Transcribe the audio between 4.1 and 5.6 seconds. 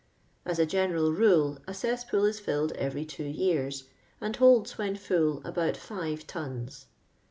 and holds, when ftill,